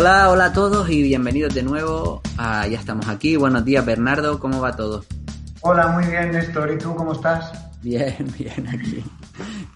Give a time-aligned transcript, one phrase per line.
[0.00, 2.22] Hola, hola a todos y bienvenidos de nuevo.
[2.38, 3.36] ya estamos aquí.
[3.36, 4.40] Buenos días, Bernardo.
[4.40, 5.04] ¿Cómo va todo?
[5.60, 6.72] Hola, muy bien, Néstor.
[6.72, 7.52] ¿Y tú cómo estás?
[7.82, 9.04] Bien, bien, aquí.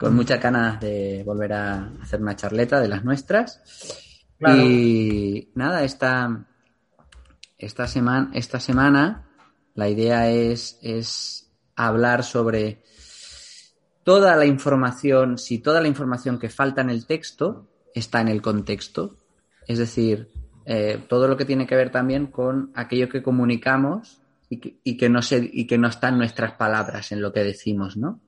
[0.01, 3.61] Con muchas ganas de volver a hacer una charleta de las nuestras.
[4.41, 6.46] Y nada, esta,
[7.59, 9.29] esta, semana, esta semana
[9.75, 12.82] la idea es, es hablar sobre
[14.04, 18.41] toda la información, si toda la información que falta en el texto está en el
[18.41, 19.18] contexto,
[19.67, 20.31] es decir,
[20.67, 25.21] eh, todo lo que tiene que ver también con aquello que comunicamos y que, no,
[25.21, 28.21] se, y que no están nuestras palabras en lo que decimos, ¿no?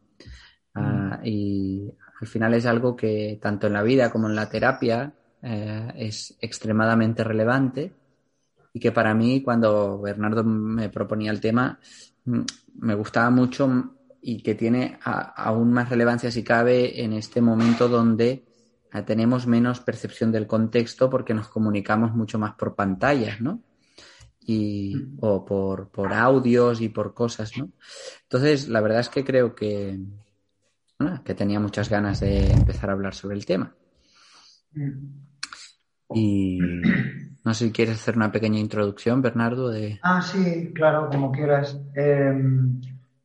[0.74, 1.26] Ah, mm.
[1.26, 5.92] y al final es algo que tanto en la vida como en la terapia eh,
[5.96, 7.92] es extremadamente relevante
[8.72, 11.78] y que para mí cuando Bernardo me proponía el tema
[12.24, 12.40] mm,
[12.80, 18.44] me gustaba mucho y que tiene aún más relevancia si cabe en este momento donde
[19.04, 23.62] tenemos menos percepción del contexto porque nos comunicamos mucho más por pantallas, ¿no?
[24.40, 25.18] Y, mm.
[25.20, 27.70] o por, por audios y por cosas, ¿no?
[28.22, 29.98] Entonces, la verdad es que creo que,
[31.24, 33.74] que tenía muchas ganas de empezar a hablar sobre el tema.
[34.72, 35.26] Mm.
[36.14, 36.58] Y
[37.44, 39.70] no sé si quieres hacer una pequeña introducción, Bernardo.
[39.70, 39.98] De...
[40.02, 41.80] Ah, sí, claro, como quieras.
[41.94, 42.80] Em,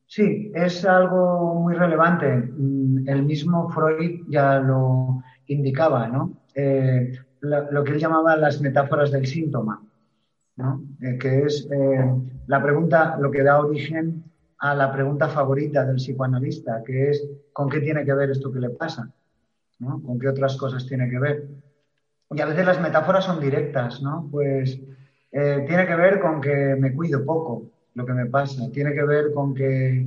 [0.06, 2.36] sí, es algo muy relevante.
[2.36, 5.22] Mm, el mismo Freud ya lo
[5.52, 6.42] indicaba, ¿no?
[6.54, 9.82] Eh, lo, que él llamaba las metáforas del síntoma,
[10.56, 10.84] ¿no?
[11.00, 12.10] Eh, que es eh,
[12.46, 14.24] la pregunta, lo que da origen
[14.58, 18.60] a la pregunta favorita del psicoanalista, que es ¿con qué tiene que ver esto que
[18.60, 19.10] le pasa?
[19.80, 21.48] ¿Con qué otras cosas tiene que ver?
[22.30, 24.28] Y a veces las metáforas son directas, ¿no?
[24.30, 24.80] Pues
[25.30, 29.32] tiene que ver con que me cuido poco, lo que me pasa, tiene que ver
[29.32, 30.06] con que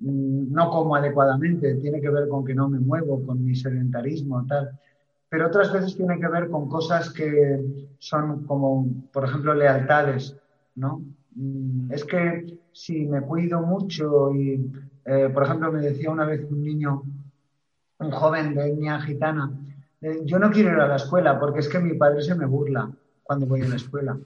[0.00, 4.70] no como adecuadamente, tiene que ver con que no me muevo, con mi sedentarismo, tal.
[5.28, 10.36] Pero otras veces tiene que ver con cosas que son como, por ejemplo, lealtades,
[10.74, 11.04] ¿no?
[11.36, 14.72] Mm, es que si me cuido mucho y,
[15.04, 17.02] eh, por ejemplo, me decía una vez un niño,
[17.98, 19.52] un joven de etnia gitana,
[20.00, 22.46] eh, yo no quiero ir a la escuela porque es que mi padre se me
[22.46, 22.90] burla
[23.22, 24.18] cuando voy a la escuela,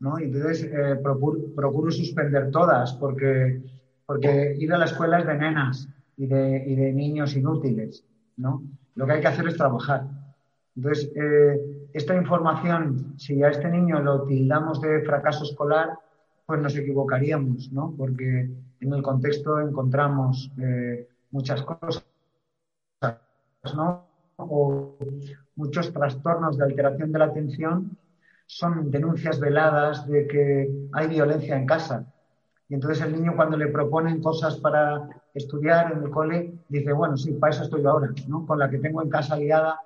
[0.00, 0.18] ¿no?
[0.18, 3.62] Entonces eh, procuro suspender todas porque
[4.06, 8.04] porque ir a la escuela es de nenas y de, niños inútiles,
[8.36, 8.62] ¿no?
[8.94, 10.06] Lo que hay que hacer es trabajar.
[10.76, 15.98] Entonces, eh, esta información, si a este niño lo tildamos de fracaso escolar,
[16.46, 17.94] pues nos equivocaríamos, ¿no?
[17.96, 18.48] Porque
[18.80, 22.06] en el contexto encontramos eh, muchas cosas,
[23.74, 24.06] ¿no?
[24.36, 24.96] O
[25.56, 27.96] muchos trastornos de alteración de la atención
[28.46, 32.06] son denuncias veladas de que hay violencia en casa,
[32.68, 37.16] y entonces el niño cuando le proponen cosas para estudiar en el cole, dice, bueno,
[37.16, 38.44] sí, para eso estoy yo ahora, ¿no?
[38.44, 39.80] Con la que tengo en casa liada,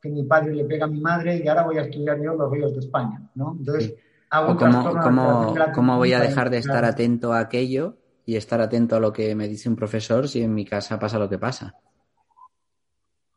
[0.00, 2.50] que mi padre le pega a mi madre y ahora voy a estudiar yo los
[2.50, 3.56] ríos de España, ¿no?
[3.58, 3.94] Entonces,
[4.28, 9.00] hago cómo, cómo, voy a dejar de estar atento a aquello y estar atento a
[9.00, 11.74] lo que me dice un profesor si en mi casa pasa lo que pasa?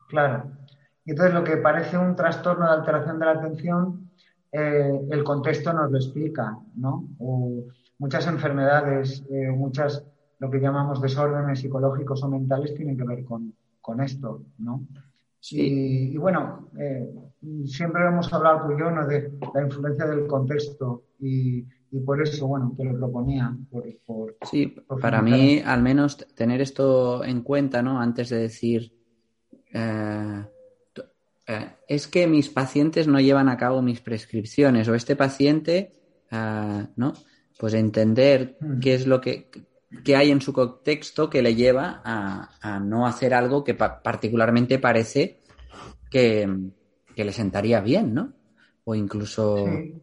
[0.08, 0.50] Claro.
[1.06, 4.10] Y entonces lo que parece un trastorno de alteración de la atención,
[4.52, 7.08] eh, el contexto nos lo explica, ¿no?
[8.00, 10.04] Muchas enfermedades, eh, muchas,
[10.38, 13.54] lo que llamamos desórdenes psicológicos o mentales tienen que ver con,
[14.00, 14.86] esto, ¿no?
[15.50, 17.10] Y, bueno, eh,
[17.66, 19.04] siempre hemos hablado tú y yo ¿no?
[19.04, 21.62] de la influencia del contexto y,
[22.06, 23.56] por eso, bueno, te lo proponía.
[24.42, 28.00] sí, para mí, al menos tener esto en cuenta, ¿no?
[28.00, 28.94] Antes de decir,
[29.74, 30.44] eh,
[31.88, 35.92] es que mis pacientes no llevan a cabo mis prescripciones o este paciente,
[36.94, 37.12] ¿no?
[37.60, 38.80] Pues entender hmm.
[38.80, 39.50] qué es lo que,
[40.16, 45.40] hay en su contexto que le lleva a, no hacer algo que particularmente parece
[46.10, 46.48] que,
[47.14, 48.32] le sentaría bien, ¿no?
[48.84, 49.68] O incluso...
[49.68, 50.02] Eh,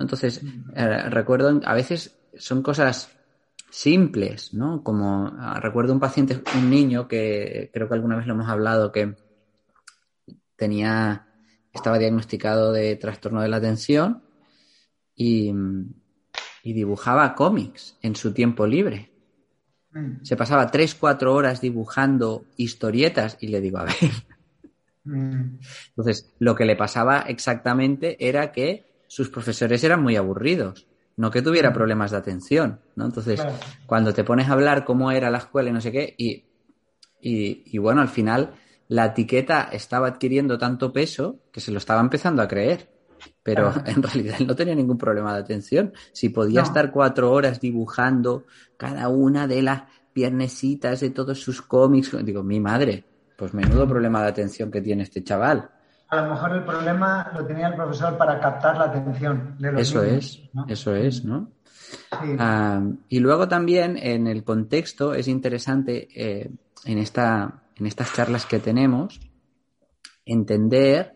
[0.00, 0.70] entonces, hmm.
[0.74, 3.16] eh, recuerdo, a veces son cosas
[3.70, 4.82] simples, ¿no?
[4.82, 8.90] Como ah, recuerdo un paciente, un niño que creo que alguna vez lo hemos hablado,
[8.90, 9.14] que
[10.56, 11.28] tenía,
[11.72, 14.24] estaba diagnosticado de trastorno de la atención
[15.14, 15.52] y,
[16.62, 19.10] y dibujaba cómics en su tiempo libre.
[19.92, 20.22] Mm.
[20.22, 23.94] Se pasaba tres, cuatro horas dibujando historietas y le digo, a ver.
[25.04, 25.58] Mm.
[25.88, 30.86] Entonces, lo que le pasaba exactamente era que sus profesores eran muy aburridos,
[31.16, 31.74] no que tuviera mm.
[31.74, 33.06] problemas de atención, ¿no?
[33.06, 33.42] Entonces,
[33.86, 36.44] cuando te pones a hablar cómo era la escuela y no sé qué, y,
[37.20, 38.54] y bueno, al final
[38.88, 42.90] la etiqueta estaba adquiriendo tanto peso que se lo estaba empezando a creer.
[43.42, 45.92] Pero en realidad él no tenía ningún problema de atención.
[46.12, 48.44] Si podía estar cuatro horas dibujando
[48.76, 49.82] cada una de las
[50.12, 53.04] piernecitas de todos sus cómics, digo, mi madre,
[53.36, 55.70] pues menudo problema de atención que tiene este chaval.
[56.08, 59.82] a lo mejor el problema lo tenía el profesor para captar la atención de los
[59.82, 61.52] Eso es, eso es, ¿no?
[62.38, 66.50] Ah, y luego también en el contexto es interesante eh,
[66.84, 69.20] en, esta, en estas charlas que tenemos
[70.24, 71.14] entender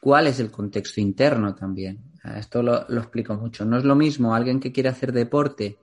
[0.00, 2.00] cuál es el contexto interno también.
[2.36, 3.64] Esto lo, explico mucho.
[3.64, 5.78] No es lo mismo alguien que quiere hacer deporte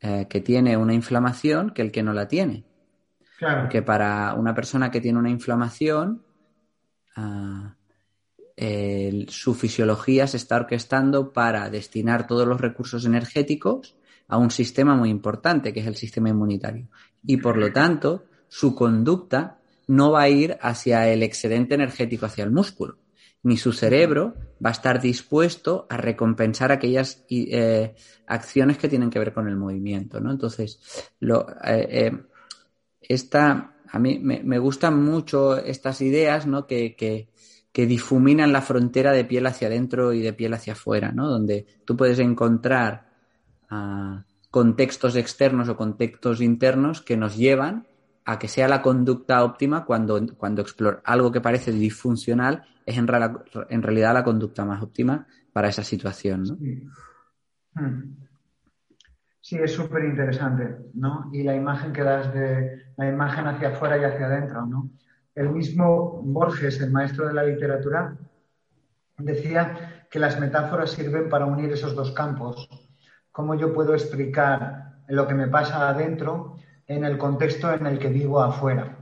[0.00, 2.64] eh, que tiene una inflamación que el que no la tiene.
[3.38, 3.62] Claro.
[3.62, 6.24] Porque para una persona que tiene una inflamación,
[7.14, 7.74] ah,
[9.28, 13.96] su fisiología se está orquestando para destinar todos los recursos energéticos
[14.26, 16.88] a un sistema muy importante, que es el sistema inmunitario.
[17.24, 22.44] Y por lo tanto, su conducta no va a ir hacia el excedente energético, hacia
[22.44, 22.98] el músculo,
[23.48, 24.34] ni su cerebro
[24.64, 27.94] va a estar dispuesto a recompensar aquellas eh,
[28.26, 30.30] acciones que tienen que ver con el movimiento, ¿no?
[30.30, 30.78] Entonces,
[31.18, 32.12] lo, eh, eh,
[33.00, 36.66] esta, a mí me, gustan mucho estas ideas, ¿no?
[36.66, 37.30] Que, que,
[37.72, 41.26] que difuminan la frontera de piel hacia adentro y de piel hacia afuera, ¿no?
[41.26, 43.08] Donde tú puedes encontrar
[43.70, 47.86] ah, contextos externos o contextos internos que nos llevan
[48.28, 53.06] a que sea la conducta óptima cuando, cuando explora algo que parece disfuncional es en,
[53.70, 56.56] en, realidad la conducta más óptima para esa situación, ¿no?
[59.40, 59.64] Sí, hmm.
[59.64, 61.30] es súper interesante, ¿no?
[61.32, 64.90] Y la imagen que das de la imagen hacia afuera y hacia adentro, ¿no?
[65.34, 68.14] El mismo Borges, el maestro de la literatura,
[69.16, 72.68] decía que las metáforas sirven para unir esos dos campos.
[73.32, 78.08] Cómo yo puedo explicar lo que me pasa adentro en el contexto en el que
[78.08, 78.96] vivo afuera.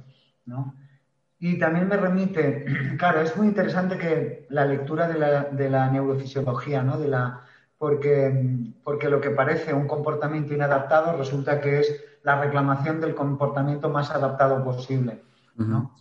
[1.39, 2.67] Y también me remite,
[2.99, 6.99] claro, es muy interesante que la lectura de la, neurofisiología, ¿no?
[6.99, 7.43] de la,
[7.79, 13.89] porque, porque lo que parece un comportamiento inadaptado resulta que es la reclamación del comportamiento
[13.89, 15.23] más adaptado posible.
[15.57, 15.95] ¿no?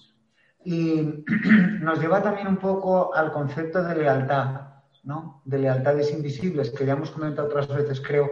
[0.64, 1.24] Y
[1.82, 4.62] nos lleva también un poco al concepto de lealtad,
[5.04, 5.44] ¿no?
[5.46, 8.32] De lealtades invisibles, que ya hemos comentado otras veces, creo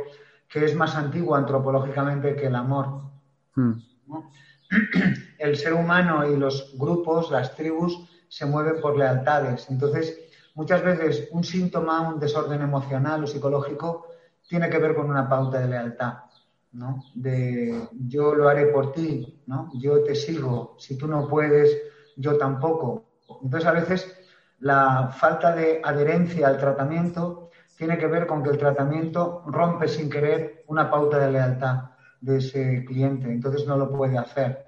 [0.49, 3.12] que es más antiguo antropológicamente que el amor.
[3.55, 3.73] Hmm.
[5.39, 9.69] El ser humano y los grupos, las tribus, se mueven por lealtades.
[9.69, 10.17] Entonces,
[10.55, 14.07] muchas veces un síntoma, un desorden emocional o psicológico,
[14.47, 16.13] tiene que ver con una pauta de lealtad.
[16.71, 17.03] ¿no?
[17.13, 19.69] De yo lo haré por ti, ¿no?
[19.75, 21.77] Yo te sigo, si tú no puedes,
[22.17, 23.05] yo tampoco.
[23.43, 24.19] Entonces, a veces
[24.59, 30.09] la falta de adherencia al tratamiento tiene que ver con que el tratamiento rompe sin
[30.09, 31.92] querer una pauta de lealtad
[32.23, 34.65] de ese cliente, entonces no lo puede hacer.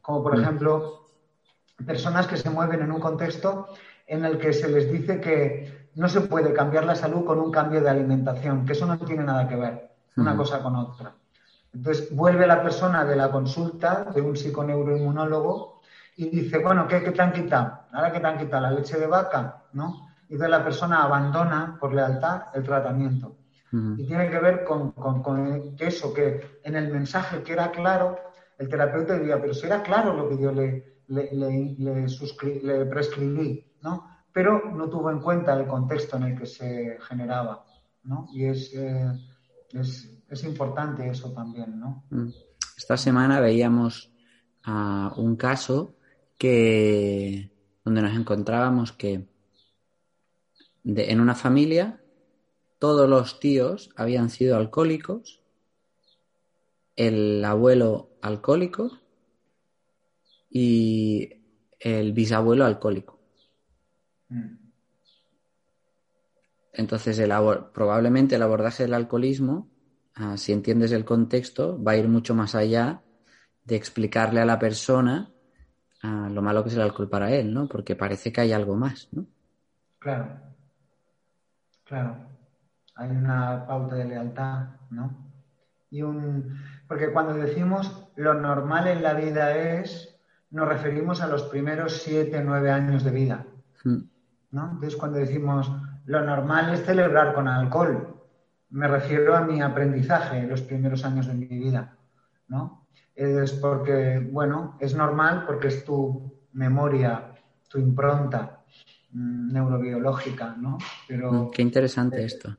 [0.00, 0.40] Como por mm.
[0.40, 1.06] ejemplo,
[1.84, 3.68] personas que se mueven en un contexto
[4.06, 7.50] en el que se les dice que no se puede cambiar la salud con un
[7.50, 11.14] cambio de alimentación, que eso no tiene nada que ver una cosa con otra.
[11.74, 15.80] Entonces vuelve la persona de la consulta de un psiconeuroinmunólogo
[16.16, 17.80] y dice, bueno, ¿qué, te han quitado?
[17.92, 18.62] ¿Ahora qué te han quitado?
[18.62, 19.64] ¿La leche de vaca?
[19.72, 20.08] ¿No?
[20.28, 23.36] Y entonces la persona abandona por lealtad el tratamiento.
[23.72, 28.18] Y tiene que ver con, eso, que en el mensaje que era claro,
[28.58, 34.06] el terapeuta diría, pero si era claro lo que yo le, le, prescribí, ¿no?
[34.30, 37.64] Pero no tuvo en cuenta el contexto en el que se generaba,
[38.04, 38.28] ¿no?
[38.34, 39.10] Y es, eh,
[39.72, 42.04] es, importante eso también, ¿no?
[42.10, 42.28] Mm.
[42.76, 44.12] Esta semana veíamos
[44.64, 45.96] a un caso
[46.36, 47.50] que
[47.84, 49.28] donde nos encontrábamos que
[50.84, 52.01] en una familia
[52.82, 55.40] todos los tíos habían sido alcohólicos,
[56.96, 58.90] el abuelo alcohólico
[60.50, 61.30] y
[61.78, 63.20] el bisabuelo alcohólico.
[64.30, 64.56] Mm.
[66.72, 67.30] Entonces, el
[67.72, 69.70] probablemente el abordaje del alcoholismo,
[70.16, 73.00] ah, si entiendes el contexto, va a ir mucho más allá
[73.62, 75.32] de explicarle a la persona
[76.02, 77.68] ah, lo malo que es el alcohol para él, ¿no?
[77.68, 79.24] Porque parece que hay algo más, ¿no?
[80.00, 80.40] Claro,
[81.84, 82.31] claro
[82.94, 85.30] hay una pauta de lealtad, ¿no?
[85.90, 86.58] Y un,
[86.88, 90.18] porque cuando decimos lo normal en la vida es,
[90.50, 93.46] nos referimos a los primeros siete, nueve años de vida,
[93.84, 93.98] hmm.
[94.50, 94.70] ¿no?
[94.72, 95.70] Entonces cuando decimos
[96.06, 98.12] lo normal es celebrar con alcohol,
[98.70, 101.96] me refiero a mi aprendizaje en los primeros años de mi vida,
[102.48, 102.86] ¿no?
[103.14, 107.34] Es porque, bueno, es normal porque es tu memoria,
[107.68, 108.62] tu impronta
[109.12, 110.78] mm, neurobiológica, ¿no?
[111.06, 112.56] Pero, hmm, Qué interesante esto.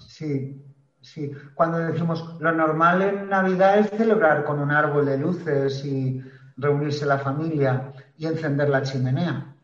[0.00, 0.64] Sí,
[1.00, 1.30] sí.
[1.54, 6.22] Cuando decimos lo normal en Navidad es celebrar con un árbol de luces y
[6.56, 9.54] reunirse la familia y encender la chimenea,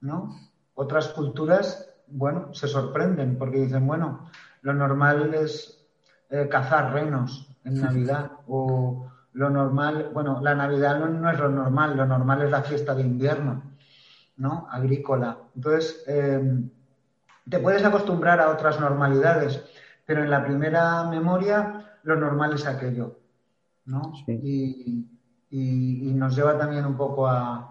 [0.00, 0.36] ¿no?
[0.74, 4.30] Otras culturas, bueno, se sorprenden porque dicen, bueno,
[4.62, 5.86] lo normal es
[6.30, 11.48] eh, cazar renos en Navidad o lo normal, bueno, la Navidad no, no, es lo
[11.48, 13.62] normal, lo normal es la fiesta de invierno,
[14.36, 14.68] ¿no?
[14.70, 15.38] Agrícola.
[15.54, 16.70] Entonces, em,
[17.48, 19.62] te puedes acostumbrar a otras normalidades,
[20.06, 23.18] pero en la primera memoria lo normal es aquello,
[23.86, 24.12] ¿no?
[24.26, 25.06] Y,
[26.14, 27.68] nos lleva también un poco a,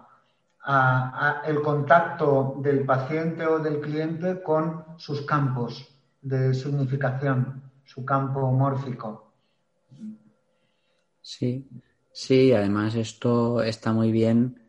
[1.44, 5.88] el contacto del paciente o del cliente con sus campos
[6.20, 9.32] de significación, su campo mórfico.
[11.20, 11.68] Sí,
[12.12, 14.60] sí, además esto está muy bien.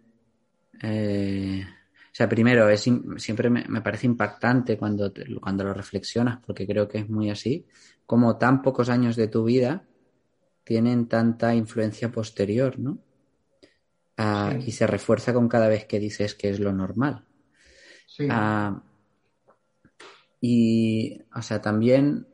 [0.82, 1.64] Eh,
[2.14, 7.00] o sea, primero, es, siempre me, parece impactante cuando, cuando lo reflexionas, porque creo que
[7.00, 7.66] es muy así,
[8.06, 9.88] como tan pocos años de tu vida
[10.64, 13.00] tienen tanta influencia posterior, ¿no?
[14.18, 17.26] Ah, y se refuerza con cada vez que dices que es lo normal.
[18.06, 18.28] Sí.
[18.30, 18.84] Ah,
[20.40, 22.28] y, o sea, también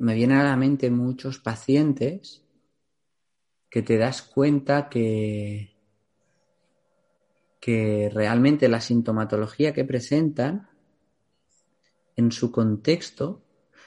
[0.00, 2.44] me vienen a la mente muchos pacientes
[3.70, 5.79] que te das cuenta que,
[7.60, 10.68] que realmente la sintomatología que presentan
[12.16, 13.44] en su contexto,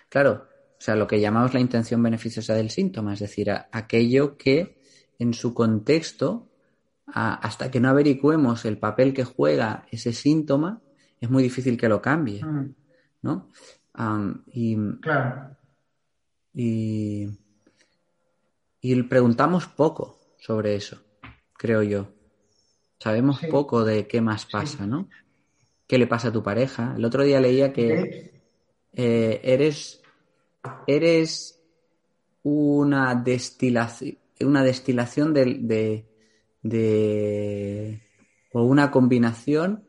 [0.10, 4.80] claro, o sea, lo que llamamos la intención beneficiosa del síntoma, es decir, aquello que
[5.18, 6.50] en su contexto,
[7.08, 10.82] hasta que no averiguemos el papel que juega ese síntoma,
[11.20, 12.75] es muy difícil que lo cambie, mm.
[13.24, 13.51] ¿no?
[14.48, 15.56] y, claro.
[16.53, 17.27] Y,
[18.82, 21.01] y preguntamos poco sobre eso,
[21.58, 22.10] creo yo.
[23.03, 25.10] Sabemos poco de qué más pasa, ¿no?
[25.88, 26.93] ¿Qué le pasa a tu pareja?
[26.95, 28.41] El otro día leía que
[28.93, 30.01] eh, eres,
[30.88, 31.62] eres
[32.43, 36.05] una destilación, una destilación de,
[36.62, 38.01] de,
[38.53, 39.83] o una combinación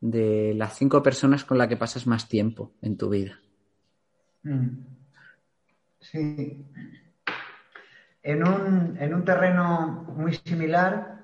[0.00, 3.40] de las cinco personas con las que pasas más tiempo en tu vida.
[4.44, 4.68] Mm.
[5.98, 6.64] Sí.
[8.22, 11.21] En un, en un terreno muy similar,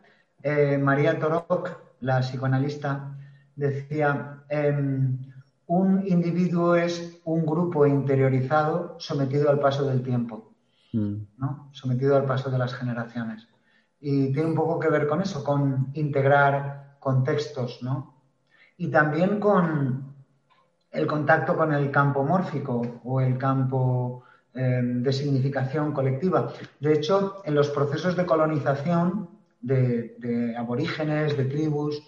[0.48, 3.16] eh, María Torok, la psicoanalista,
[3.54, 5.18] decía, em,
[5.66, 10.54] un individuo es un grupo interiorizado sometido al paso del tiempo,
[10.92, 11.14] mm.
[11.36, 11.68] ¿no?
[11.72, 13.46] sometido al paso de las generaciones.
[14.00, 18.14] Y tiene un poco que ver con eso, con integrar contextos, ¿no?
[18.76, 20.14] Y también con
[20.90, 24.24] el contacto con el campo mórfico o el campo
[24.54, 26.48] Em, de significación colectiva.
[26.80, 29.28] De hecho, en los procesos de colonización
[29.60, 32.02] de, aborígenes, de tribus,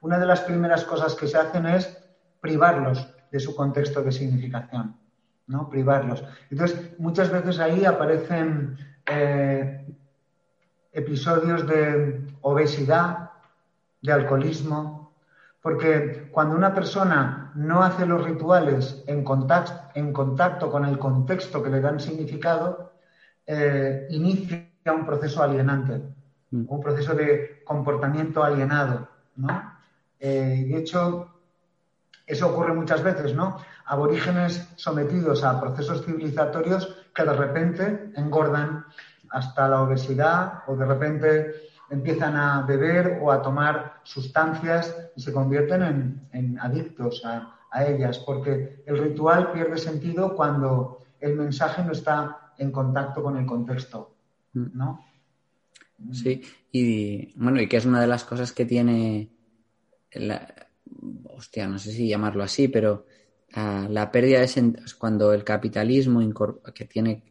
[0.00, 1.98] una de las primeras cosas que se hacen es
[2.40, 4.96] privarlos de su contexto de significación,
[5.46, 5.68] ¿no?
[5.68, 6.24] Privarlos.
[6.50, 9.86] Entonces, muchas veces ahí aparecen eh,
[10.92, 13.30] episodios de obesidad,
[14.02, 15.14] de alcoholismo,
[15.62, 21.80] porque cuando una persona no hace los rituales en contacto, con el contexto que le
[21.80, 22.92] dan significado,
[23.46, 26.02] eh, inicia un proceso alienante.
[26.68, 29.08] Un proceso de comportamiento alienado.
[29.36, 29.74] ¿no?
[30.20, 31.28] Eh, de hecho,
[32.26, 33.58] eso ocurre muchas veces, ¿no?
[33.86, 38.86] Aborígenes sometidos a procesos civilizatorios que de repente engordan
[39.30, 41.54] hasta la obesidad o de repente
[41.90, 48.84] empiezan a beber o a tomar sustancias y se convierten en, adictos a, ellas, porque
[48.86, 54.14] el ritual pierde sentido cuando el mensaje no está en contacto con el contexto,
[54.52, 54.66] mm.
[54.74, 55.04] ¿no?
[56.12, 59.30] Sí, y bueno, y que es una de las cosas que tiene,
[60.12, 60.68] la,
[61.24, 63.06] hostia, no sé si llamarlo así, pero
[63.54, 66.20] ah, la pérdida de sentido, cuando el capitalismo
[66.74, 67.22] que tiene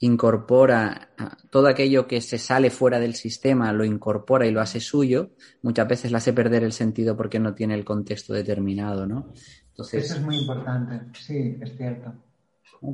[0.00, 1.10] incorpora
[1.50, 5.30] todo aquello que se sale fuera del sistema, lo incorpora y lo hace suyo,
[5.62, 9.32] muchas veces le hace perder el sentido porque no tiene el contexto determinado, ¿no?
[9.68, 12.12] Entonces, Eso es muy importante, sí, es cierto.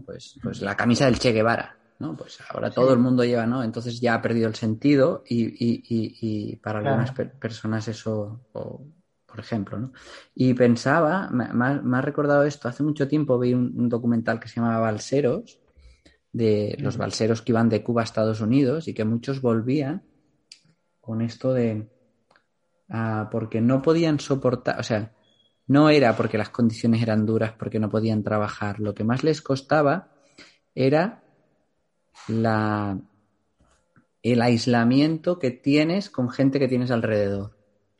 [0.04, 2.16] Pues, pues la camisa del Che Guevara, ¿no?
[2.16, 3.62] Pues ahora todo el mundo lleva, ¿no?
[3.62, 9.92] Entonces ya ha perdido el sentido y, para algunas personas eso, por ejemplo, ¿no?
[10.34, 14.80] Y pensaba, me, ha recordado esto, hace mucho tiempo vi un documental que se llamaba
[14.80, 15.60] Balseros,
[16.32, 20.04] de los balseros que iban de Cuba a Estados Unidos y que muchos volvían
[21.00, 21.88] con esto de
[22.88, 25.12] ah, porque no podían soportar, o sea,
[25.66, 28.80] no era porque las condiciones eran duras, porque no podían trabajar.
[28.80, 30.12] Lo que más les costaba
[30.74, 31.22] era
[32.30, 32.98] la,
[34.22, 37.56] el aislamiento que tienes con gente que tienes alrededor.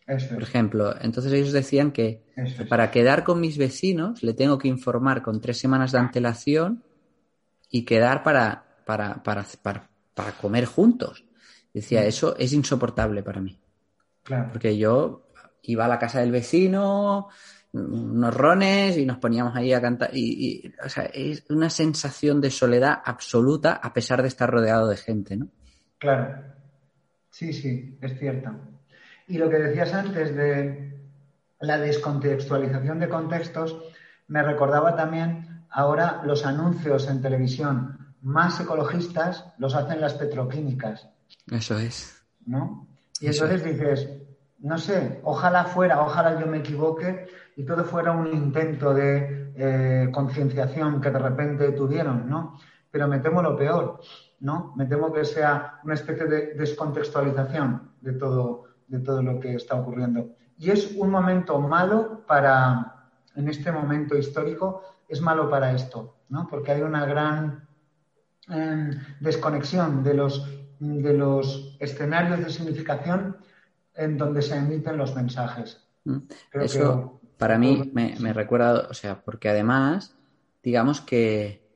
[0.07, 2.25] Por ejemplo, entonces ellos decían que
[2.69, 6.83] para quedar con mis vecinos le tengo que informar con tres semanas de antelación
[7.71, 11.25] y quedar para, para, para, para, comer juntos.
[11.73, 12.05] Decía, mm.
[12.05, 13.61] eso es insoportable para mí.
[14.25, 14.49] Claro.
[14.51, 15.29] Porque yo
[15.63, 17.29] iba a la casa del vecino,
[17.73, 20.11] unos rones y nos poníamos ahí a cantar.
[20.13, 24.97] Y, o sea, es una sensación de soledad absoluta a pesar de estar rodeado de
[24.97, 25.49] gente, ¿no?
[25.99, 26.43] Claro.
[27.31, 28.51] Sí, sí, es cierto.
[29.29, 30.99] Y lo que decías antes de
[31.61, 33.81] la descontextualización de contextos
[34.27, 41.09] me recordaba también ahora los anuncios en televisión más ecologistas los hacen las petroquímicas.
[41.51, 42.23] Eso es.
[42.47, 42.89] ¿No?
[43.21, 44.09] Y entonces dices,
[44.61, 47.27] no sé, ojalá fuera, ojalá yo me equivoque
[47.57, 52.59] y todo fuera un intento de eh, concienciación que de repente tuvieron, ¿no?
[52.91, 54.01] Pero me temo lo peor,
[54.41, 54.73] ¿no?
[54.77, 59.77] Me temo que sea una especie de descontextualización de todo, de todo lo que está
[59.77, 60.31] ocurriendo.
[60.59, 66.47] Y es un momento malo para, en este momento histórico, es malo para esto, ¿no?
[66.49, 67.67] Porque hay una gran
[68.49, 68.91] em,
[69.21, 70.47] desconexión de los,
[70.79, 73.37] de los escenarios de significación
[73.95, 75.87] en donde se emiten los mensajes.
[76.05, 76.19] Mm.
[76.53, 80.15] Eso para mí me, me, recuerda, o sea, porque además,
[80.63, 81.67] digamos que,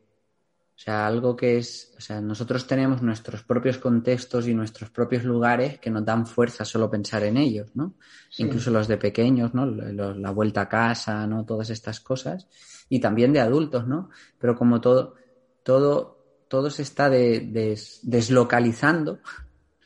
[0.77, 5.25] o sea, algo que es, o sea, nosotros tenemos nuestros propios contextos y nuestros propios
[5.25, 7.95] lugares que nos dan fuerza solo pensar en ellos, ¿no?
[8.37, 9.65] Incluso los de pequeños, ¿no?
[9.65, 11.47] La vuelta a casa, ¿no?
[11.47, 12.47] Todas estas cosas.
[12.91, 14.11] Y también de adultos, ¿no?
[14.39, 15.15] Pero como todo,
[15.63, 19.21] todo, todo se está deslocalizando,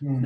[0.00, 0.25] Mm.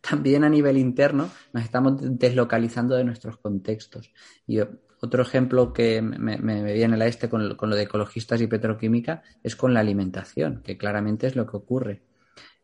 [0.00, 4.12] También a nivel interno nos estamos deslocalizando de nuestros contextos.
[4.46, 4.60] Y
[5.04, 6.36] otro ejemplo que me,
[6.72, 10.78] viene a la este con, lo de ecologistas y petroquímica es con la alimentación, que
[10.78, 12.02] claramente es lo que ocurre.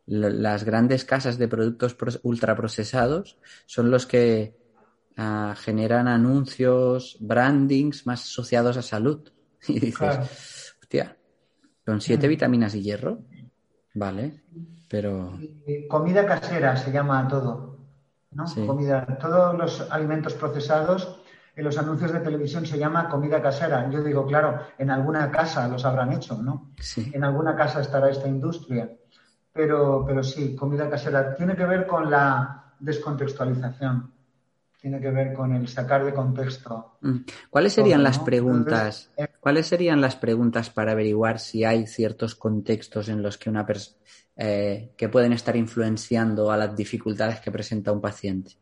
[0.07, 4.55] las grandes casas de productos ultraprocesados son los que
[5.17, 9.29] ah, generan anuncios, brandings más asociados a salud.
[9.67, 11.19] Y dices, hostia,
[11.85, 12.31] con siete mm.
[12.31, 13.25] vitaminas y hierro,
[13.95, 14.45] vale,
[14.89, 15.39] pero...
[15.89, 17.79] comida casera se llama todo.
[18.33, 18.45] ¿no?
[18.67, 21.21] Comida, todos los alimentos procesados
[21.57, 23.91] en los anuncios de televisión se llama comida casera.
[23.91, 26.73] Yo digo, claro, en alguna casa los habrán hecho, ¿no?
[26.97, 28.89] En alguna casa estará esta industria.
[29.53, 31.35] Pero, pero sí, comida casera.
[31.35, 34.13] Tiene que ver con la descontextualización.
[34.81, 36.99] Tiene que ver con el sacar de contexto.
[37.01, 37.17] Mm.
[37.51, 39.11] ¿Cuáles serían las preguntas?
[39.17, 43.67] Eh, ¿Cuáles serían las preguntas para averiguar si hay ciertos contextos en los que una
[43.67, 43.99] persona
[44.41, 48.53] eh, que pueden estar influenciando a las dificultades que presenta un paciente?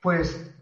[0.00, 0.52] Pues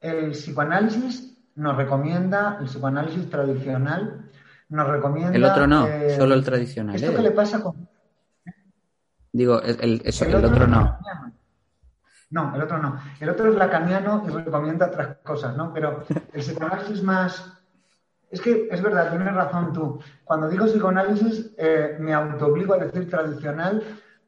[0.00, 4.28] el psicoanálisis nos recomienda, el psicoanálisis tradicional
[4.68, 5.36] nos recomienda...
[5.36, 6.96] El otro no, eh, solo el tradicional.
[6.96, 7.88] ¿Esto qué le pasa con...?
[9.32, 10.02] Digo, el,
[10.44, 10.98] otro, no.
[12.30, 12.98] No, el otro no.
[13.20, 15.72] El otro es lacaniano y recomienda otras cosas, ¿no?
[15.72, 17.63] Pero el psicoanálisis más
[18.34, 20.00] es que es verdad, tienes razón tú.
[20.24, 23.80] Cuando digo psicoanálisis, eh, me autoobligo a decir tradicional,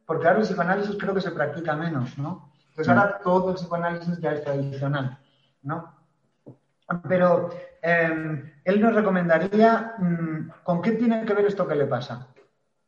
[0.07, 2.53] porque ahora el psicoanálisis creo que se practica menos, ¿no?
[2.69, 3.25] Entonces ahora mm.
[3.25, 5.19] todo el psicoanálisis ya es tradicional,
[5.63, 5.93] ¿no?
[7.09, 7.51] Pero
[7.83, 12.29] em, él nos recomendaría mm, con qué tiene que ver esto que le pasa,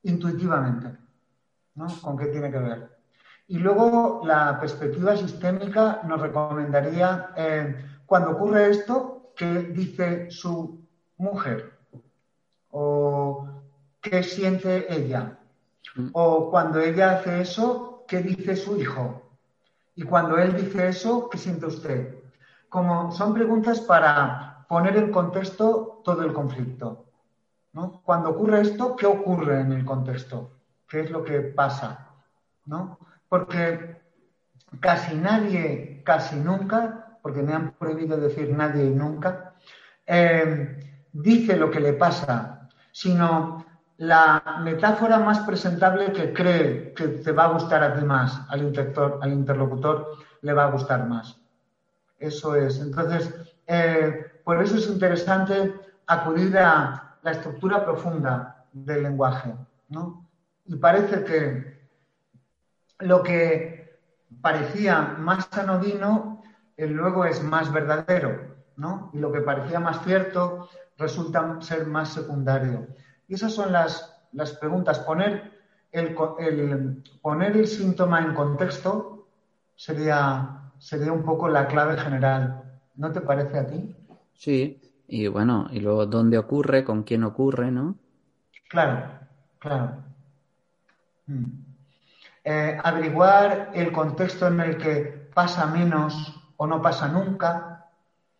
[0.03, 0.97] intuitivamente,
[1.75, 1.89] ¿no?
[2.01, 2.97] ¿Con qué tiene que ver?
[3.49, 7.75] Y luego la perspectiva sistémica nos recomendaría, eh,
[8.07, 10.88] cuando ocurre esto, que dice su
[11.19, 11.79] mujer?
[12.71, 13.49] ¿O
[14.01, 15.39] qué siente ella?
[15.97, 16.11] Mm.
[16.13, 19.23] O cuando ella hace eso, ¿qué dice su hijo?
[19.95, 22.23] Y cuando él dice eso, ¿qué siente usted?
[22.69, 27.07] Como son preguntas para poner en contexto todo el conflicto.
[27.73, 28.01] ¿no?
[28.05, 30.53] Cuando ocurre esto, ¿qué ocurre en el contexto?
[30.89, 32.15] ¿Qué es lo que pasa?
[32.67, 32.99] ¿no?
[33.29, 34.01] Porque
[34.81, 39.55] casi nadie, casi nunca, porque me han prohibido decir nadie y nunca,
[40.07, 43.64] eh, dice lo que le pasa, sino
[43.99, 48.62] la metáfora más presentable que cree que te va a gustar a ti más, al,
[48.62, 51.40] interlocutor, al interlocutor le va a gustar más.
[52.18, 52.81] Eso es.
[52.81, 53.35] Entonces,
[53.66, 55.75] eh, por eso es interesante
[56.07, 59.55] acudir a la estructura profunda del lenguaje.
[59.88, 60.29] ¿no?
[60.64, 61.88] Y parece que
[63.01, 63.99] lo que
[64.40, 66.42] parecía más anodino
[66.77, 68.57] eh, luego es más verdadero.
[68.77, 69.11] ¿no?
[69.12, 70.68] Y lo que parecía más cierto
[70.99, 72.89] resulta ser más secundario.
[73.29, 74.21] Y esas son las,
[74.61, 74.99] preguntas.
[75.01, 75.53] Poner
[75.93, 76.15] el,
[77.23, 79.29] poner el síntoma en contexto
[79.75, 82.65] sería, sería un poco la clave general.
[82.97, 83.97] ¿No te parece a ti?
[84.35, 87.97] Sí, y bueno, y luego dónde ocurre, con quién ocurre, ¿no?
[88.69, 89.09] Claro,
[89.59, 90.05] claro.
[91.27, 91.45] Mm.
[92.45, 97.87] Eh, averiguar el contexto en el que pasa menos o no pasa nunca.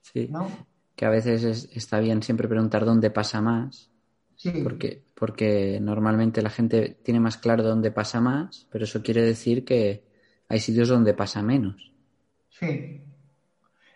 [0.01, 0.29] Sí.
[0.31, 0.49] ¿no?
[0.98, 3.88] Que a veces está bien siempre preguntar dónde pasa más.
[4.34, 4.50] Sí.
[4.64, 9.64] Porque, porque normalmente la gente tiene más claro dónde pasa más, pero eso quiere decir
[9.64, 10.04] que
[10.48, 11.92] hay sitios donde pasa menos.
[12.48, 13.00] Sí,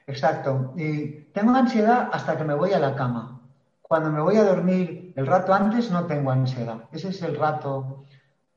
[0.06, 0.74] exacto.
[0.76, 3.40] Y tengo ansiedad hasta que me voy a la cama.
[3.82, 6.84] Cuando me voy a dormir el rato antes no tengo ansiedad.
[6.92, 8.04] Ese es el rato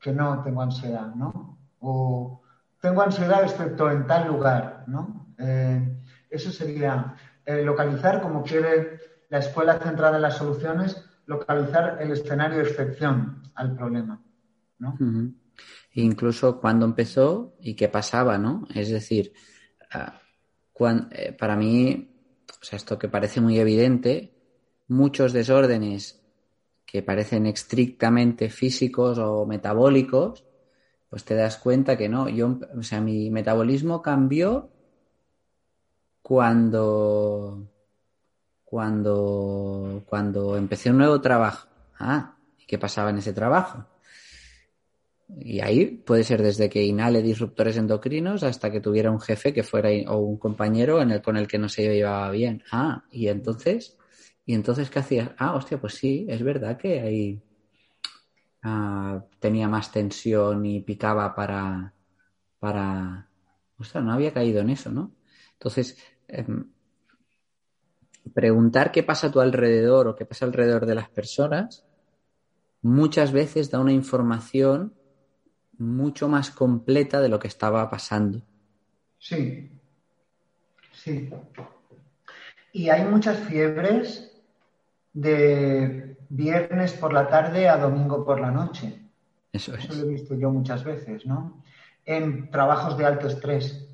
[0.00, 1.58] que no tengo ansiedad, ¿no?
[1.80, 2.42] O
[2.80, 5.34] tengo ansiedad excepto en tal lugar, ¿no?
[5.36, 5.96] Eh,
[6.30, 12.58] eso sería eh, localizar, como quiere la escuela centrada en las soluciones, localizar el escenario
[12.58, 14.22] de excepción al problema.
[14.78, 14.96] ¿no?
[15.92, 18.66] Incluso cuando empezó y qué pasaba, ¿no?
[18.74, 19.32] Es decir,
[19.92, 20.20] ah,
[21.12, 22.10] eh, para mí,
[22.48, 24.34] o sea, esto que parece muy evidente,
[24.88, 26.22] muchos desórdenes
[26.84, 30.44] que parecen estrictamente físicos o metabólicos,
[31.08, 34.70] pues te das cuenta que no, yo, o sea, mi metabolismo cambió
[36.26, 37.70] cuando,
[38.64, 41.68] cuando, cuando empecé un nuevo trabajo.
[42.00, 43.86] Ah, ¿y qué pasaba en ese trabajo?
[45.38, 49.62] Y ahí puede ser desde que inhale disruptores endocrinos hasta que tuviera un jefe que
[49.62, 52.64] fuera o un compañero en el, con el que no se llevaba bien.
[52.72, 53.96] Ah, y entonces,
[54.44, 55.30] ¿y entonces qué hacías?
[55.38, 57.40] Ah, hostia, pues sí, es verdad que ahí
[58.64, 61.94] ah, tenía más tensión y picaba para,
[62.58, 63.30] para,
[63.78, 65.12] ostras, no había caído en eso, ¿no?
[65.52, 65.96] Entonces,
[66.40, 66.64] em,
[68.34, 71.86] preguntar qué pasa a tu alrededor o qué pasa alrededor de las personas
[72.82, 74.94] muchas veces da una información
[75.78, 78.42] mucho más completa de lo que estaba pasando.
[79.18, 79.70] Sí,
[80.92, 81.30] sí.
[82.72, 84.32] Y hay muchas fiebres
[85.12, 89.02] de viernes por la tarde a domingo por la noche.
[89.52, 89.84] Eso es.
[89.84, 91.62] Eso lo he visto yo muchas veces, ¿no?
[92.04, 93.85] En trabajos de alto estrés,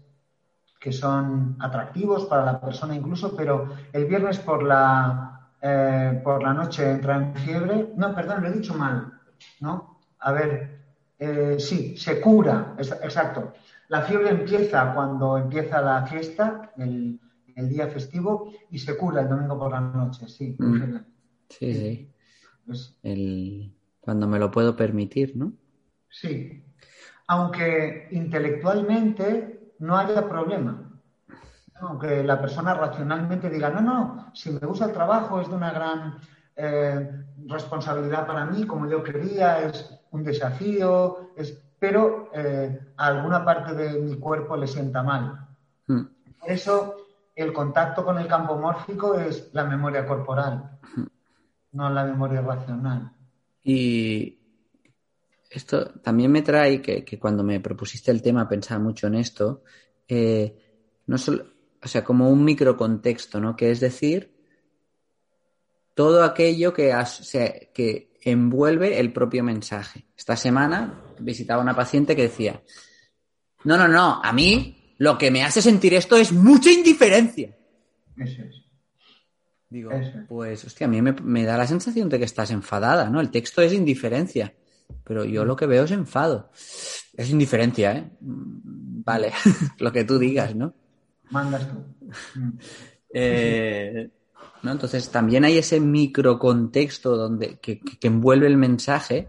[0.83, 6.53] que son atractivos para la persona incluso, pero el viernes por la, eh, por la
[6.53, 7.93] noche entra en fiebre.
[7.97, 9.13] No, perdón, lo he dicho mal,
[9.61, 10.01] ¿no?
[10.19, 10.81] A ver,
[11.21, 13.53] eh, sí, se cura, exacto.
[13.89, 17.21] La fiebre empieza cuando empieza la fiesta, el,
[17.55, 20.57] día festivo, y se cura el domingo por la noche, sí.
[20.59, 20.97] Mm.
[21.49, 22.11] Sí,
[22.67, 23.73] sí.
[24.01, 25.53] Cuando me lo puedo permitir, ¿no?
[26.11, 26.65] Sí.
[27.29, 30.81] Aunque intelectualmente no haya problema.
[31.81, 35.73] Aunque la persona racionalmente diga, no, no, si me gusta el trabajo es de una
[35.73, 36.19] gran
[36.55, 37.11] eh,
[37.47, 43.75] responsabilidad para mí, como yo quería, es un desafío, es, pero eh, a alguna parte
[43.75, 45.49] de mi cuerpo le sienta mal.
[45.89, 46.05] Hmm.
[46.39, 46.97] Por eso
[47.35, 51.07] el contacto con el campo mórfico es la memoria corporal, hmm.
[51.73, 53.11] no la memoria racional.
[53.65, 54.42] Y
[55.53, 59.63] esto también me trae que, cuando me propusiste el tema pensaba mucho en esto,
[60.09, 60.57] eh,
[61.07, 61.45] no solo,
[61.83, 63.57] o sea, como un microcontexto, ¿no?
[63.57, 64.35] Que es decir,
[65.95, 66.95] todo aquello que,
[67.75, 70.07] que envuelve el propio mensaje.
[70.17, 72.63] Esta semana visitaba a una paciente que decía,
[73.65, 77.57] no, no, no, a mí lo que me hace sentir esto es mucha indiferencia.
[78.17, 78.63] Eso es.
[79.69, 79.91] Digo,
[80.29, 83.23] pues, hostia, a mí me, da la sensación de que estás enfadada, ¿no?
[83.23, 84.55] El texto es indiferencia,
[85.05, 86.51] pero yo lo que veo es enfado.
[87.15, 88.11] Es indiferencia, ¿eh?
[88.21, 89.33] Vale,
[89.79, 90.75] lo que tú digas, ¿no?
[91.31, 91.85] Mandas tú.
[93.15, 94.11] eh,
[94.63, 99.29] entonces también hay ese microcontexto donde, que, envuelve el mensaje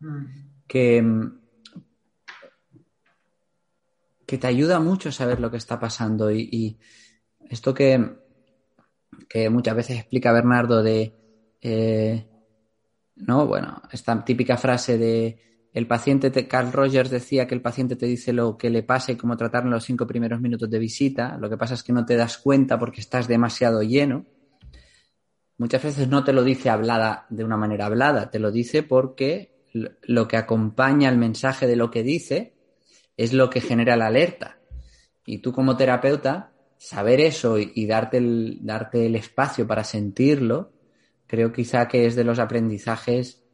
[0.00, 0.24] mm.
[0.66, 1.28] que,
[4.24, 6.30] que te ayuda mucho a saber lo que está pasando.
[6.30, 6.78] Y,
[7.48, 8.16] esto que,
[9.28, 11.14] que, muchas veces explica Bernardo de,
[11.60, 12.26] eh,
[13.16, 13.46] ¿no?
[13.46, 15.38] Bueno, esta típica frase de
[15.72, 19.16] el paciente, Carl Rogers decía que el paciente te dice lo que le pasa y
[19.16, 21.36] cómo tratarlo en los cinco primeros minutos de visita.
[21.38, 24.24] Lo que pasa es que no te das cuenta porque estás demasiado lleno
[25.58, 29.54] muchas veces no te lo dice hablada de una manera hablada, te lo dice porque
[29.72, 32.54] lo que acompaña el mensaje de lo que dice
[33.16, 34.58] es lo que genera la alerta.
[35.24, 40.72] Y tú como terapeuta, saber eso y, darte, el, darte el espacio para sentirlo,
[41.26, 43.44] creo quizá que es de los aprendizajes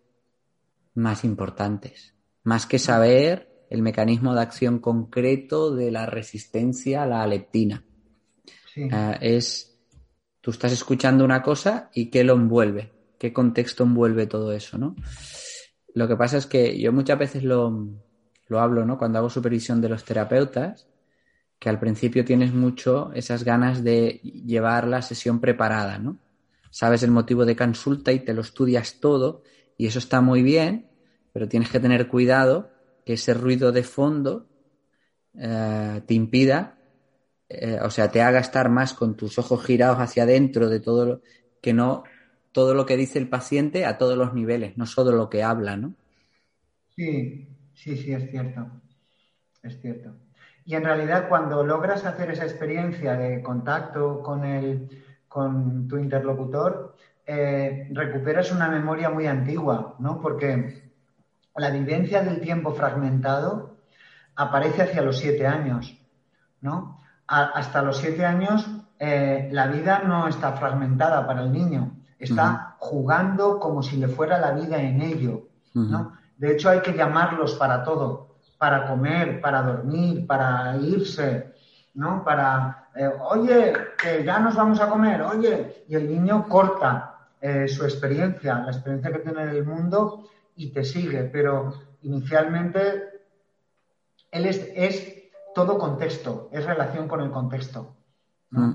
[0.94, 2.14] más importantes.
[2.42, 7.84] Más que saber el mecanismo de acción concreto de la resistencia a la leptina.
[8.90, 9.72] Ah, es
[10.42, 14.96] Tú estás escuchando una cosa y qué lo envuelve, qué contexto envuelve todo eso, ¿no?
[15.94, 17.88] Lo que pasa es que yo muchas veces lo,
[18.48, 18.98] lo hablo, ¿no?
[18.98, 20.88] Cuando hago supervisión de los terapeutas,
[21.60, 26.18] que al principio tienes mucho esas ganas de llevar la sesión preparada, ¿no?
[26.72, 29.42] Sabes el motivo de consulta y te lo estudias todo
[29.76, 30.90] y eso está muy bien,
[31.32, 32.70] pero tienes que tener cuidado
[33.04, 34.48] que ese ruido de fondo
[35.34, 36.78] eh, te impida
[37.54, 41.04] eh, o sea, te haga estar más con tus ojos girados hacia adentro de todo
[41.04, 41.20] lo
[41.60, 42.02] que no
[42.50, 45.76] todo lo que dice el paciente a todos los niveles, no solo lo que habla,
[45.76, 45.94] ¿no?
[46.96, 48.66] Sí, sí, sí, es cierto.
[49.62, 50.14] Es cierto.
[50.64, 54.88] Y en realidad cuando logras hacer esa experiencia de contacto con, el,
[55.32, 60.20] con tu interlocutor, eh, recuperas una memoria muy antigua, ¿no?
[60.20, 60.92] Porque
[61.56, 63.76] la vivencia del tiempo fragmentado
[64.36, 65.98] aparece hacia los siete años,
[66.60, 67.00] ¿no?
[67.26, 68.68] hasta los siete años
[68.98, 74.38] eh, la vida no está fragmentada para el niño, está jugando como si le fuera
[74.38, 75.48] la vida en ello.
[75.74, 76.12] ¿no?
[76.36, 81.54] De hecho, hay que llamarlos para todo, para comer, para dormir, para irse,
[81.94, 82.22] ¿no?
[82.22, 87.66] Para, eh, oye, que ya nos vamos a comer, oye, y el niño corta eh,
[87.66, 93.12] su experiencia, la experiencia que tiene del mundo y te sigue, pero inicialmente
[94.30, 97.96] él es, todo contexto, es relación con el contexto.
[98.50, 98.72] Mm.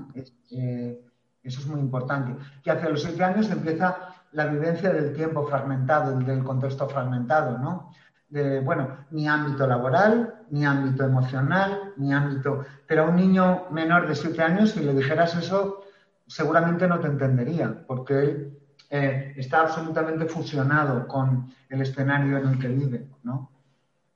[0.50, 1.00] Eh,
[1.42, 2.36] eso es muy importante.
[2.64, 7.92] Y hacia los siete años empieza la vivencia del tiempo fragmentado, del contexto fragmentado, ¿no?
[8.28, 12.64] De, bueno, ni ámbito laboral, ni ámbito emocional, ni ámbito...
[12.86, 15.84] Pero a un niño menor de siete años, si le dijeras eso,
[16.26, 18.58] seguramente no te entendería, porque él
[18.90, 23.50] eh, está absolutamente fusionado con el escenario en el que vive, ¿no?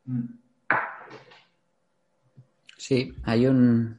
[0.05, 0.25] Mm.
[2.77, 3.99] Sí, hay un...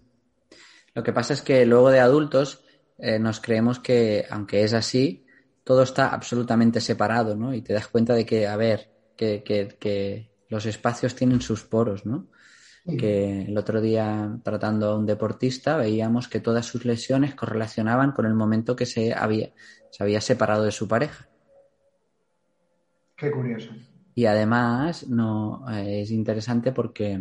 [0.94, 2.64] Lo que pasa es que luego de adultos
[2.98, 5.26] eh, nos creemos que, aunque es así,
[5.64, 7.54] todo está absolutamente separado, ¿no?
[7.54, 12.06] Y te das cuenta de que, a ver, que, que, los espacios tienen sus poros,
[12.06, 12.28] ¿no?
[12.86, 18.26] Que el otro día, tratando a un deportista, veíamos que todas sus lesiones correlacionaban con
[18.26, 19.52] el momento que se había,
[19.90, 21.28] se había separado de su pareja.
[23.16, 23.70] Qué curioso.
[24.16, 27.18] Y además no eh, es interesante porque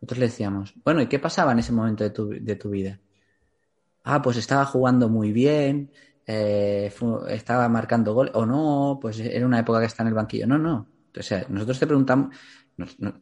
[0.00, 3.00] nosotros le decíamos, bueno, ¿y qué pasaba en ese momento de tu, de tu vida?
[4.04, 5.90] Ah, pues estaba jugando muy bien,
[6.30, 6.92] eh,
[7.30, 10.46] estaba marcando gol o no, pues era una época que está en el banquillo.
[10.46, 10.86] No, no.
[11.18, 12.36] O sea, nosotros te preguntamos,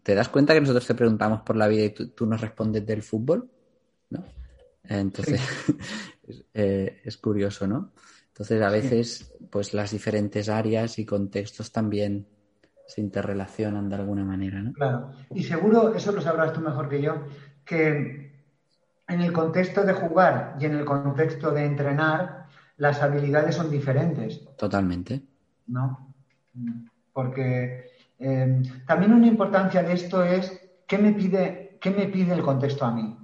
[0.03, 3.03] ¿te das cuenta que nosotros te preguntamos por la vida y tú, nos respondes del
[3.03, 3.49] fútbol?
[4.11, 4.25] ¿No?
[4.83, 5.41] Entonces,
[6.53, 7.93] eh, es curioso, ¿no?
[8.27, 12.27] Entonces, a veces, pues las diferentes áreas y contextos también
[12.89, 14.73] se interrelacionan de alguna manera, ¿no?
[14.73, 15.13] Claro.
[15.33, 17.23] Y seguro, eso lo sabrás tú mejor que yo,
[17.65, 18.33] que
[19.07, 22.46] en el contexto de jugar y en el contexto de entrenar,
[22.77, 24.45] las habilidades son diferentes.
[24.57, 25.23] Totalmente.
[25.67, 26.15] ¿No?
[27.13, 32.43] Porque eh, también una importancia de esto es qué me pide, qué me pide el
[32.43, 33.17] contexto a mí.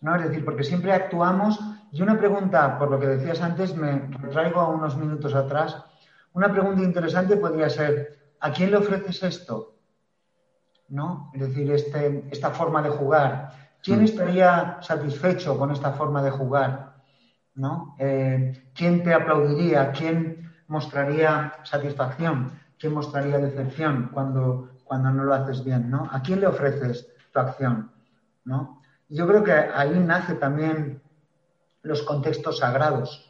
[0.00, 0.16] ¿No?
[0.16, 1.60] Es decir, porque siempre actuamos
[1.92, 5.76] y una pregunta, por lo que decías antes, me traigo a unos minutos atrás.
[6.32, 9.74] Una pregunta interesante podría ser, ¿a quién le ofreces esto?
[10.88, 11.30] ¿No?
[11.34, 13.52] Es decir, este, esta forma de jugar.
[13.82, 16.94] ¿Quién estaría satisfecho con esta forma de jugar?
[17.54, 17.96] ¿No?
[17.98, 19.92] Eh, ¿Quién te aplaudiría?
[19.92, 22.52] ¿Quién mostraría satisfacción?
[22.78, 25.90] ¿Quién mostraría decepción cuando, cuando no lo haces bien?
[25.90, 26.08] ¿no?
[26.10, 27.92] ¿A quién le ofreces tu acción?
[28.44, 28.80] ¿no?
[29.08, 31.02] Yo creo que ahí nace también
[31.82, 33.28] los contextos sagrados.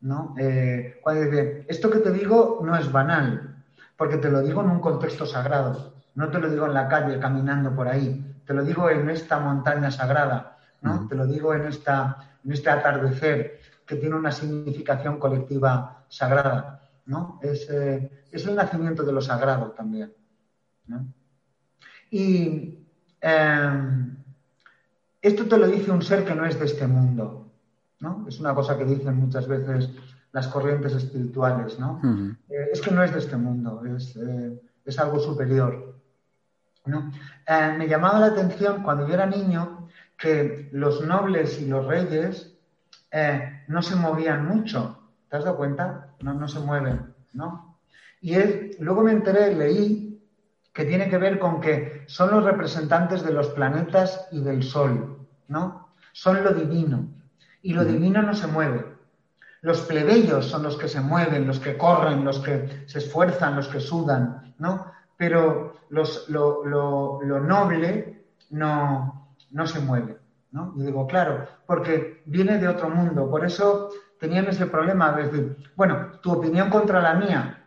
[0.00, 0.34] ¿no?
[0.38, 3.64] Eh, cuando dice, esto que te digo no es banal,
[3.96, 7.18] porque te lo digo en un contexto sagrado, no te lo digo en la calle
[7.18, 11.06] caminando por ahí, te lo digo en esta montaña sagrada, ¿no?
[11.06, 16.88] te lo digo en, esta, en este atardecer que tiene una significación colectiva sagrada.
[17.06, 17.40] ¿no?
[17.42, 20.12] Es, eh, es el nacimiento de lo sagrado también.
[20.86, 21.06] ¿no?
[22.10, 22.78] Y
[23.20, 24.14] eh,
[25.22, 27.52] esto te lo dice un ser que no es de este mundo.
[28.00, 28.26] ¿no?
[28.28, 29.90] Es una cosa que dicen muchas veces
[30.32, 32.00] las corrientes espirituales, ¿no?
[32.48, 34.60] Eh, es que no es de este mundo, es, eh,
[34.98, 36.00] algo superior.
[36.86, 37.12] ¿no?
[37.76, 39.79] Me llamaba la atención cuando yo era niño
[40.20, 42.54] que los nobles y los reyes
[43.66, 44.98] no se movían mucho.
[45.28, 46.14] ¿Te has dado cuenta?
[46.20, 47.78] No, no se mueven, ¿no?
[48.20, 48.34] Y
[48.78, 50.22] luego me enteré, leí
[50.72, 55.26] que tiene que ver con que son los representantes de los planetas y del Sol,
[55.48, 55.88] ¿no?
[56.12, 57.08] Son lo divino
[57.62, 58.84] y lo divino no se mueve.
[59.62, 63.68] Los plebeyos son los que se mueven, los que corren, los que se esfuerzan, los
[63.68, 64.90] que sudan, ¿no?
[65.16, 69.19] Pero lo, noble no,
[69.50, 70.18] no se mueve,
[70.52, 70.74] ¿no?
[70.76, 73.28] Y digo, claro, porque viene de otro mundo.
[73.30, 77.64] Por eso tenían ese problema de decir, bueno, tu opinión contra la mía.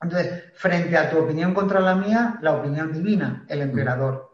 [0.00, 4.30] Entonces, frente a tu opinión contra la mía, la opinión divina, el emperador.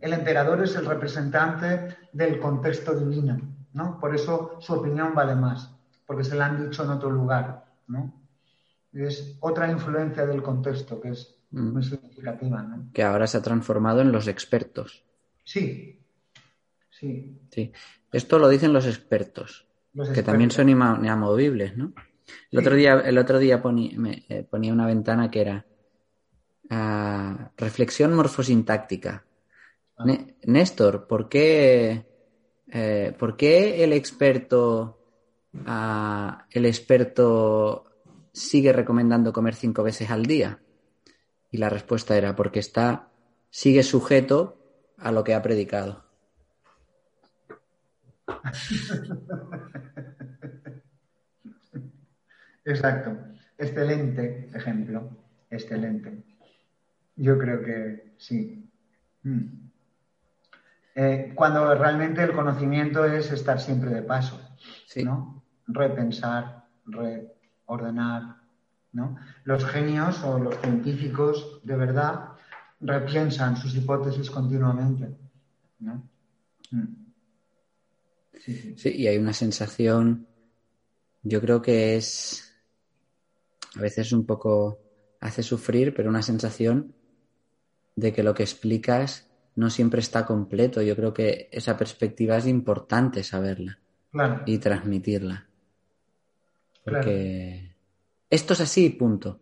[0.00, 3.38] El emperador es el representante del contexto divino.
[3.72, 3.98] ¿no?
[3.98, 5.70] Por eso su opinión vale más,
[6.06, 8.12] porque se la han dicho en otro lugar, ¿no?
[8.92, 11.72] Es otra influencia del contexto que es mm.
[11.72, 12.90] muy significativa, ¿no?
[12.92, 15.04] Que ahora se ha transformado en los expertos.
[15.50, 15.98] Sí,
[16.90, 17.40] sí.
[17.50, 17.72] Sí.
[18.12, 19.66] Esto lo dicen los expertos,
[20.14, 21.92] que también son inamovibles, ¿no?
[22.52, 25.66] El otro día, el otro día eh, ponía, una ventana que era
[26.70, 29.26] ah, reflexión morfosintáctica.
[29.96, 30.04] Ah.
[30.44, 32.06] Néstor, ¿por qué
[32.68, 35.00] eh, ¿por qué el experto,
[35.66, 37.86] ah, el experto
[38.32, 40.62] sigue recomendando comer cinco veces al día?
[41.50, 43.10] Y la respuesta era porque está,
[43.50, 44.59] sigue sujeto
[45.00, 46.04] a lo que ha predicado.
[52.64, 53.16] Exacto.
[53.58, 55.10] Excelente ejemplo.
[55.50, 56.22] Excelente.
[57.16, 58.70] Yo creo que sí.
[59.22, 59.70] Mm.
[60.94, 64.40] Eh, cuando realmente el conocimiento es estar siempre de paso,
[65.04, 65.44] ¿no?
[65.66, 68.36] Repensar, reordenar,
[68.92, 69.16] ¿no?
[69.44, 72.29] Los genios o los científicos de verdad
[72.80, 75.16] repiensan sus hipótesis continuamente,
[75.80, 76.08] ¿no?
[76.70, 77.12] Mm.
[78.76, 80.26] sí, y hay una sensación,
[81.22, 82.50] yo creo que es
[83.76, 84.80] a veces un poco
[85.20, 86.94] hace sufrir, pero una sensación
[87.96, 90.80] de que lo que explicas no siempre está completo.
[90.82, 93.78] Yo creo que esa perspectiva es importante saberla
[94.46, 95.48] y transmitirla.
[96.84, 97.76] Porque
[98.28, 99.40] esto es así, punto.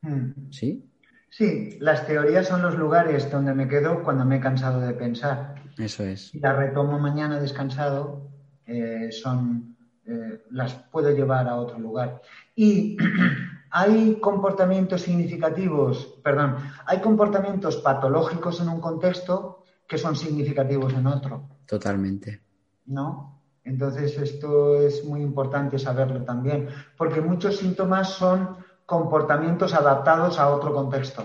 [0.00, 0.50] Hmm.
[0.50, 0.89] ¿Sí?
[1.30, 5.54] Sí, las teorías son los lugares donde me quedo cuando me he cansado de pensar.
[5.78, 6.34] Eso es.
[6.34, 8.28] Y las retomo mañana descansado,
[8.66, 12.20] eh, son, eh, las puedo llevar a otro lugar.
[12.56, 12.96] Y
[13.70, 21.48] hay comportamientos significativos, perdón, hay comportamientos patológicos en un contexto que son significativos en otro.
[21.64, 22.42] Totalmente.
[22.86, 23.40] ¿No?
[23.62, 28.56] Entonces esto es muy importante saberlo también, porque muchos síntomas son
[28.90, 31.24] comportamientos adaptados a otro contexto.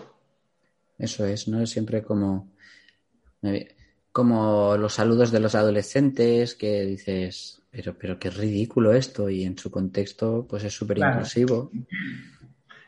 [0.99, 1.61] Eso es, ¿no?
[1.61, 2.51] Es siempre como,
[4.11, 9.57] como los saludos de los adolescentes que dices, pero, pero qué ridículo esto y en
[9.57, 11.71] su contexto pues es súper inclusivo.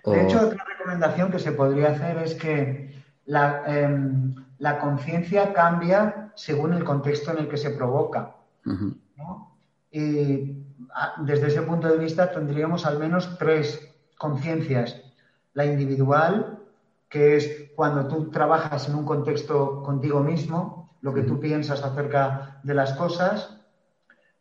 [0.05, 2.93] De hecho, otra recomendación que se podría hacer es que
[3.65, 8.35] em, la, conciencia cambia según el contexto en el que se provoca.
[9.91, 10.55] Y
[11.25, 13.86] desde ese punto de vista tendríamos al menos tres
[14.17, 15.01] conciencias.
[15.53, 16.59] La individual,
[17.09, 22.59] que es cuando tú trabajas en un contexto contigo mismo, lo que tú piensas acerca
[22.63, 23.57] de las cosas.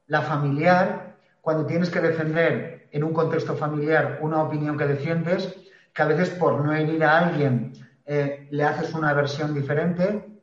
[0.07, 5.55] La familiar, cuando tienes que defender en un contexto familiar una opinión que defiendes,
[5.93, 7.73] que a veces por no herir a alguien
[8.05, 10.41] eh, le haces una versión diferente.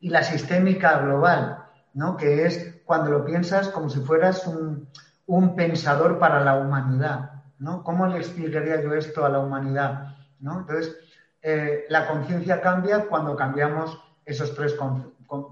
[0.00, 2.16] Y la sistémica global, ¿no?
[2.16, 4.88] que es cuando lo piensas como si fueras un,
[5.56, 7.31] pensador para la humanidad.
[7.62, 7.84] ¿No?
[7.84, 10.16] ¿Cómo le explicaría yo esto a la humanidad?
[10.40, 10.60] ¿no?
[10.60, 10.96] Entonces,
[11.40, 14.76] eh, la conciencia cambia cuando cambiamos esos tres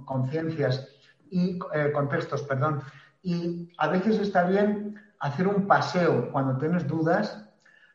[0.05, 0.89] conciencias
[1.31, 2.83] y eh, contextos, perdón.
[3.23, 7.49] Y a veces está bien hacer un paseo cuando tienes dudas,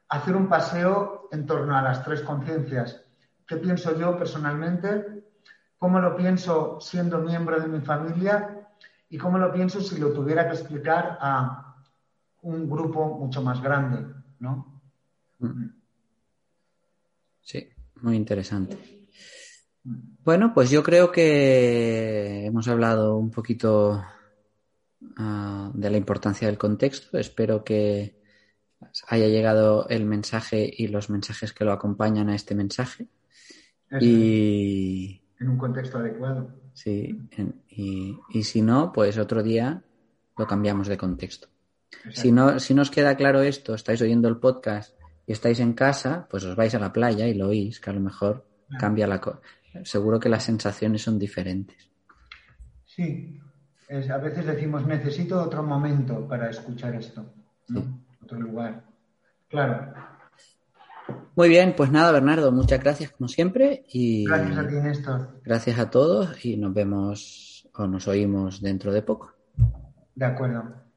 [0.08, 3.02] hacer un paseo en torno a las tres conciencias.
[3.46, 5.24] ¿Qué pienso yo personalmente?
[5.78, 8.70] ¿Cómo lo pienso siendo miembro de mi familia?
[9.10, 11.75] ¿Y cómo lo pienso si lo tuviera que explicar a
[12.46, 14.06] un grupo mucho más grande?
[14.40, 14.82] ¿no?
[15.40, 15.70] Mm.
[17.42, 17.70] Sí,
[18.02, 18.78] muy interesante.
[20.24, 24.02] Bueno, pues yo creo que hemos hablado un poquito
[25.18, 27.18] Ah, de la importancia del contexto.
[27.18, 28.22] Espero que
[29.08, 33.08] haya llegado el mensaje y los mensajes que lo acompañan a este mensaje.
[34.02, 36.50] y en un contexto adecuado.
[36.74, 37.18] Sí,
[37.70, 39.84] y, si no, pues otro día
[40.38, 41.48] lo cambiamos de contexto.
[42.12, 46.28] Si no, si nos queda claro esto, estáis oyendo el podcast y estáis en casa,
[46.30, 48.46] pues os vais a la playa y lo oís, que a lo mejor
[48.80, 49.40] cambia la cosa.
[49.84, 51.90] Seguro que las sensaciones son diferentes.
[52.86, 53.40] Sí,
[53.90, 57.26] a veces decimos, necesito otro momento para escuchar esto,
[58.24, 58.84] otro lugar.
[59.50, 59.94] Claro.
[61.36, 63.84] Muy bien, pues nada, Bernardo, muchas gracias como siempre.
[63.90, 65.42] Y gracias a ti, Néstor.
[65.44, 69.34] Gracias a todos y nos vemos o nos oímos dentro de poco.
[70.16, 70.85] De acuerdo.